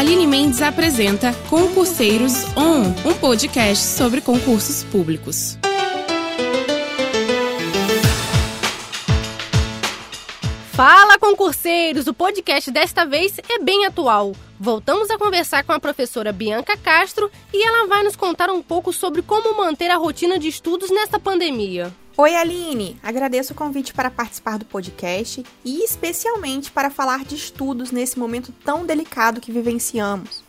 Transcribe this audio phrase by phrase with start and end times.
[0.00, 5.58] Aline Mendes apresenta Concurseiros On, um podcast sobre concursos públicos.
[10.72, 12.08] Fala, concurseiros!
[12.08, 14.32] O podcast desta vez é bem atual.
[14.58, 18.92] Voltamos a conversar com a professora Bianca Castro e ela vai nos contar um pouco
[18.92, 21.94] sobre como manter a rotina de estudos nesta pandemia.
[22.16, 22.98] Oi, Aline!
[23.00, 28.52] Agradeço o convite para participar do podcast e especialmente para falar de estudos nesse momento
[28.64, 30.42] tão delicado que vivenciamos.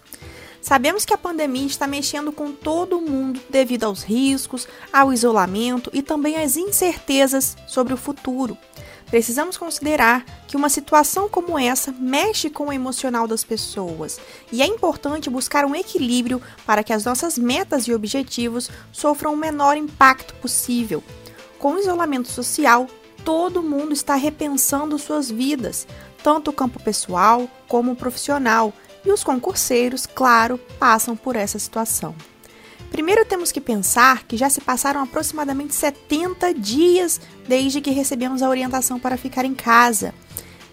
[0.63, 6.01] Sabemos que a pandemia está mexendo com todo mundo devido aos riscos, ao isolamento e
[6.01, 8.57] também às incertezas sobre o futuro
[9.11, 14.19] precisamos considerar que uma situação como essa mexe com o emocional das pessoas
[14.51, 19.37] e é importante buscar um equilíbrio para que as nossas metas e objetivos sofram o
[19.37, 21.03] menor impacto possível.
[21.59, 22.87] Com o isolamento social,
[23.23, 25.85] todo mundo está repensando suas vidas,
[26.23, 32.15] tanto o campo pessoal como o profissional, e os concurseiros, claro, passam por essa situação.
[32.91, 38.49] Primeiro temos que pensar que já se passaram aproximadamente 70 dias desde que recebemos a
[38.49, 40.13] orientação para ficar em casa.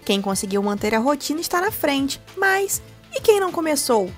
[0.04, 2.82] Quem conseguiu manter a rotina está na frente, mas
[3.14, 4.10] e quem não começou?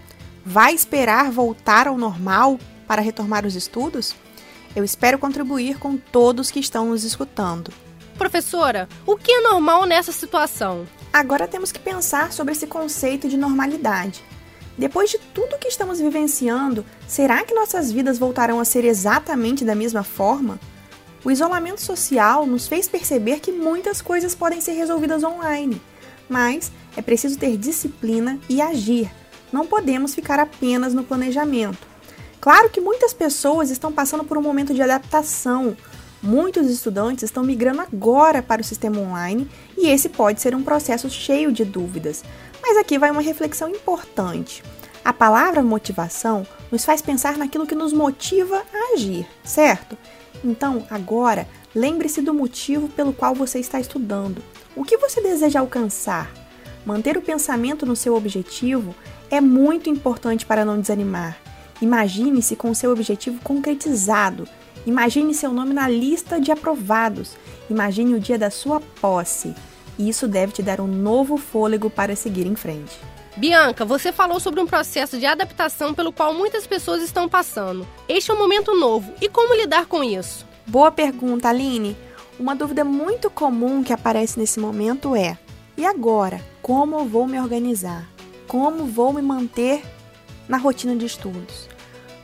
[0.44, 4.16] Vai esperar voltar ao normal para retomar os estudos?
[4.74, 7.70] Eu espero contribuir com todos que estão nos escutando.
[8.16, 10.86] Professora, o que é normal nessa situação?
[11.12, 14.22] Agora temos que pensar sobre esse conceito de normalidade.
[14.80, 19.74] Depois de tudo que estamos vivenciando, será que nossas vidas voltarão a ser exatamente da
[19.74, 20.58] mesma forma?
[21.22, 25.82] O isolamento social nos fez perceber que muitas coisas podem ser resolvidas online,
[26.30, 29.10] mas é preciso ter disciplina e agir.
[29.52, 31.86] Não podemos ficar apenas no planejamento.
[32.40, 35.76] Claro que muitas pessoas estão passando por um momento de adaptação.
[36.22, 41.10] Muitos estudantes estão migrando agora para o sistema online e esse pode ser um processo
[41.10, 42.24] cheio de dúvidas.
[42.62, 44.62] Mas aqui vai uma reflexão importante.
[45.04, 49.96] A palavra motivação nos faz pensar naquilo que nos motiva a agir, certo?
[50.44, 54.42] Então, agora, lembre-se do motivo pelo qual você está estudando.
[54.76, 56.30] O que você deseja alcançar?
[56.84, 58.94] Manter o pensamento no seu objetivo
[59.30, 61.38] é muito importante para não desanimar.
[61.80, 64.46] Imagine-se com seu objetivo concretizado.
[64.86, 67.36] Imagine seu nome na lista de aprovados.
[67.68, 69.54] Imagine o dia da sua posse
[70.00, 72.98] e isso deve te dar um novo fôlego para seguir em frente.
[73.36, 77.86] Bianca, você falou sobre um processo de adaptação pelo qual muitas pessoas estão passando.
[78.08, 80.46] Este é um momento novo e como lidar com isso?
[80.66, 81.94] Boa pergunta, Aline.
[82.38, 85.38] Uma dúvida muito comum que aparece nesse momento é:
[85.76, 86.40] e agora?
[86.62, 88.08] Como vou me organizar?
[88.48, 89.82] Como vou me manter
[90.48, 91.68] na rotina de estudos?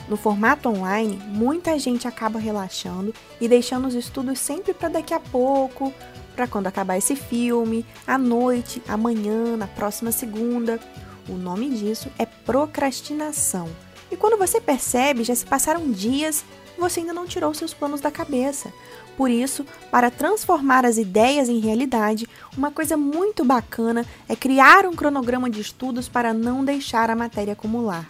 [0.08, 5.20] No formato online, muita gente acaba relaxando e deixando os estudos sempre para daqui a
[5.20, 5.92] pouco,
[6.36, 10.78] para quando acabar esse filme, à noite, amanhã, na próxima segunda.
[11.26, 13.68] O nome disso é procrastinação.
[14.12, 16.44] E quando você percebe, já se passaram dias,
[16.78, 18.70] você ainda não tirou seus planos da cabeça.
[19.16, 24.92] Por isso, para transformar as ideias em realidade, uma coisa muito bacana é criar um
[24.92, 28.08] cronograma de estudos para não deixar a matéria acumular.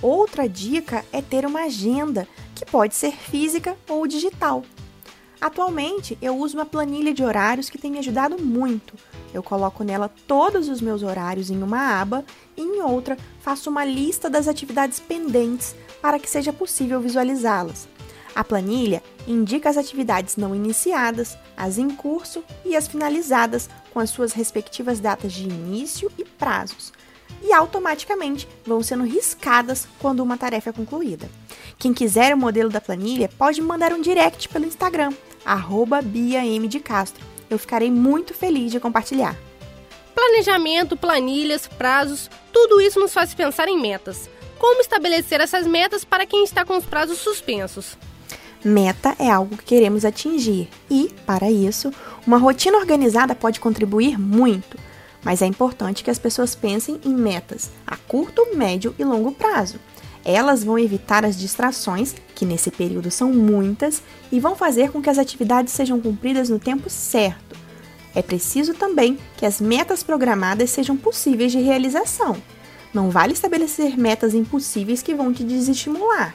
[0.00, 4.62] Outra dica é ter uma agenda, que pode ser física ou digital.
[5.40, 8.94] Atualmente, eu uso uma planilha de horários que tem me ajudado muito.
[9.32, 12.24] Eu coloco nela todos os meus horários em uma aba
[12.54, 17.88] e em outra faço uma lista das atividades pendentes para que seja possível visualizá-las.
[18.34, 24.10] A planilha indica as atividades não iniciadas, as em curso e as finalizadas com as
[24.10, 26.92] suas respectivas datas de início e prazos,
[27.42, 31.28] e automaticamente vão sendo riscadas quando uma tarefa é concluída.
[31.78, 35.12] Quem quiser o modelo da planilha pode mandar um direct pelo Instagram
[35.44, 36.68] arroba Bia M.
[36.68, 37.24] de Castro.
[37.48, 39.36] Eu ficarei muito feliz de compartilhar.
[40.14, 44.28] Planejamento, planilhas, prazos, tudo isso nos faz pensar em metas.
[44.58, 47.96] Como estabelecer essas metas para quem está com os prazos suspensos?
[48.62, 51.90] Meta é algo que queremos atingir e, para isso,
[52.26, 54.76] uma rotina organizada pode contribuir muito.
[55.22, 59.78] Mas é importante que as pessoas pensem em metas a curto, médio e longo prazo.
[60.24, 65.10] Elas vão evitar as distrações, que nesse período são muitas, e vão fazer com que
[65.10, 67.56] as atividades sejam cumpridas no tempo certo.
[68.14, 72.36] É preciso também que as metas programadas sejam possíveis de realização.
[72.92, 76.34] Não vale estabelecer metas impossíveis que vão te desestimular.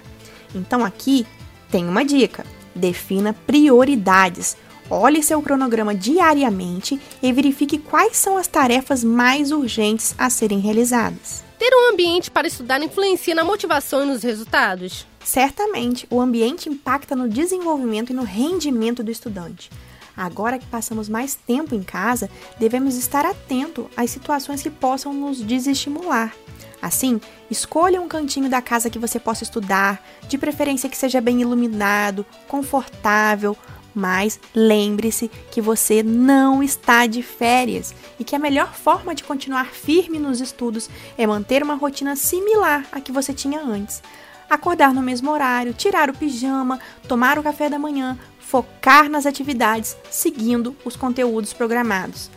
[0.54, 1.28] Então aqui
[1.70, 4.56] tem uma dica: defina prioridades.
[4.90, 11.45] Olhe seu cronograma diariamente e verifique quais são as tarefas mais urgentes a serem realizadas.
[11.58, 15.08] Ter um ambiente para estudar influencia na motivação e nos resultados?
[15.24, 19.72] Certamente, o ambiente impacta no desenvolvimento e no rendimento do estudante.
[20.18, 22.30] Agora que passamos mais tempo em casa,
[22.60, 26.34] devemos estar atento às situações que possam nos desestimular.
[26.82, 27.20] Assim,
[27.50, 32.26] escolha um cantinho da casa que você possa estudar, de preferência que seja bem iluminado,
[32.48, 33.58] confortável,
[33.96, 39.68] mas lembre-se que você não está de férias e que a melhor forma de continuar
[39.68, 44.04] firme nos estudos é manter uma rotina similar à que você tinha antes.
[44.50, 49.98] Acordar no mesmo horário, tirar o pijama, tomar o café da manhã, focar nas atividades,
[50.12, 52.30] seguindo os conteúdos programados.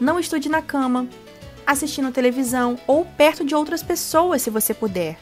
[0.00, 1.06] Não estude na cama,
[1.66, 5.18] assistindo televisão ou perto de outras pessoas se você puder.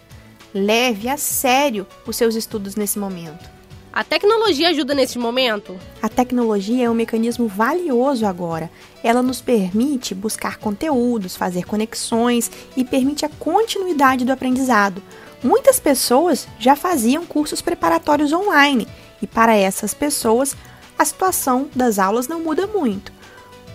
[0.55, 3.60] Leve a sério os seus estudos nesse momento.
[3.93, 5.77] A tecnologia ajuda nesse momento?
[6.01, 8.71] A tecnologia é um mecanismo valioso agora.
[9.03, 15.03] Ela nos permite buscar conteúdos, fazer conexões e permite a continuidade do aprendizado.
[15.43, 18.87] Muitas pessoas já faziam cursos preparatórios online
[19.21, 20.55] e para essas pessoas
[20.97, 23.13] a situação das aulas não muda muito.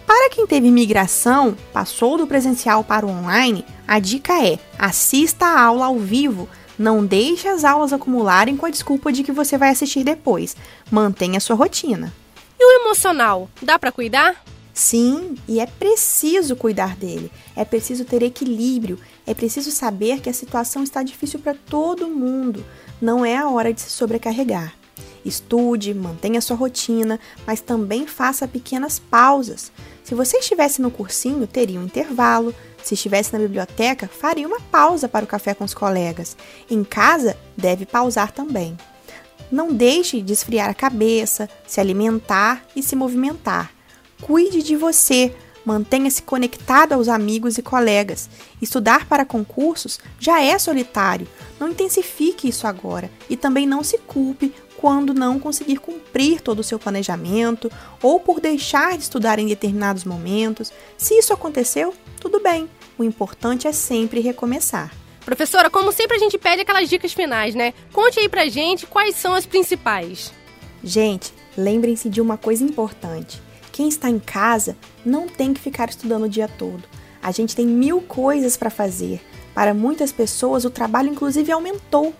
[0.08, 5.62] Para quem teve migração, passou do presencial para o online, a dica é: assista a
[5.62, 6.48] aula ao vivo.
[6.78, 10.56] Não deixe as aulas acumularem com a desculpa de que você vai assistir depois.
[10.92, 12.14] Mantenha sua rotina.
[12.60, 14.44] E o emocional, dá para cuidar?
[14.74, 17.32] Sim, e é preciso cuidar dele.
[17.56, 19.00] É preciso ter equilíbrio.
[19.26, 22.64] É preciso saber que a situação está difícil para todo mundo.
[23.02, 24.74] Não é a hora de se sobrecarregar.
[25.24, 29.72] Estude, mantenha sua rotina, mas também faça pequenas pausas.
[30.04, 32.54] Se você estivesse no cursinho, teria um intervalo.
[32.86, 36.38] Se estivesse na biblioteca, faria uma pausa para o café com os colegas.
[36.70, 38.78] Em casa, deve pausar também.
[39.52, 43.72] Não deixe de esfriar a cabeça, se alimentar e se movimentar.
[44.22, 45.36] Cuide de você,
[45.66, 48.30] mantenha-se conectado aos amigos e colegas.
[48.62, 51.28] Estudar para concursos já é solitário.
[51.60, 56.64] Não intensifique isso agora e também não se culpe quando não conseguir cumprir todo o
[56.64, 57.72] seu planejamento
[58.02, 60.72] ou por deixar de estudar em determinados momentos.
[60.98, 62.70] Se isso aconteceu, tudo bem.
[62.98, 64.94] O importante é sempre recomeçar.
[65.26, 67.74] Professora, como sempre a gente pede aquelas dicas finais, né?
[67.92, 70.32] Conte aí pra gente quais são as principais.
[70.84, 73.42] Gente, lembrem-se de uma coisa importante.
[73.76, 76.86] Quem está em casa não tem que ficar estudando o dia todo.
[77.22, 79.22] A gente tem mil coisas para fazer.
[79.54, 82.14] Para muitas pessoas, o trabalho inclusive aumentou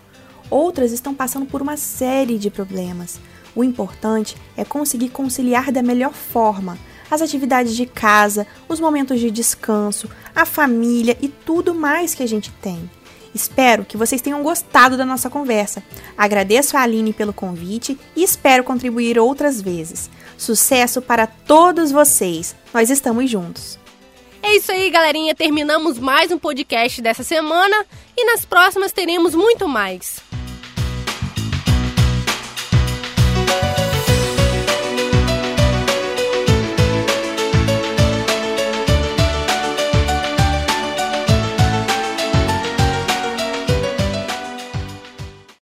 [0.50, 3.18] Outras estão passando por uma série de problemas.
[3.54, 6.78] O importante é conseguir conciliar da melhor forma
[7.10, 12.28] as atividades de casa, os momentos de descanso, a família e tudo mais que a
[12.28, 12.90] gente tem.
[13.34, 15.82] Espero que vocês tenham gostado da nossa conversa.
[16.16, 20.10] Agradeço a Aline pelo convite e espero contribuir outras vezes.
[20.36, 22.54] Sucesso para todos vocês!
[22.72, 23.78] Nós estamos juntos!
[24.42, 25.34] É isso aí, galerinha.
[25.34, 27.84] Terminamos mais um podcast dessa semana
[28.16, 30.20] e nas próximas teremos muito mais.